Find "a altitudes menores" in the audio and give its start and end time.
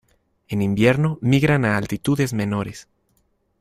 1.63-2.87